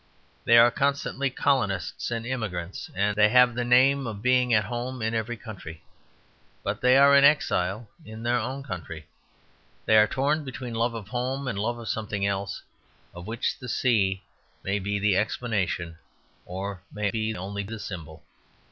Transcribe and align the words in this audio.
They 0.45 0.57
are 0.57 0.71
constantly 0.71 1.29
colonists 1.29 2.09
and 2.09 2.25
emigrants; 2.25 2.89
they 2.95 3.29
have 3.29 3.53
the 3.53 3.63
name 3.63 4.07
of 4.07 4.23
being 4.23 4.51
at 4.51 4.65
home 4.65 4.99
in 5.03 5.13
every 5.13 5.37
country. 5.37 5.83
But 6.63 6.81
they 6.81 6.97
are 6.97 7.15
in 7.15 7.23
exile 7.23 7.87
in 8.03 8.23
their 8.23 8.39
own 8.39 8.63
country. 8.63 9.05
They 9.85 9.97
are 9.97 10.07
torn 10.07 10.43
between 10.43 10.73
love 10.73 10.95
of 10.95 11.09
home 11.09 11.47
and 11.47 11.59
love 11.59 11.77
of 11.77 11.87
something 11.87 12.25
else; 12.25 12.63
of 13.13 13.27
which 13.27 13.59
the 13.59 13.69
sea 13.69 14.23
may 14.63 14.79
be 14.79 14.97
the 14.97 15.17
explanation 15.17 15.99
or 16.47 16.81
may 16.91 17.11
be 17.11 17.35
only 17.37 17.61
the 17.61 17.77
symbol. 17.77 18.23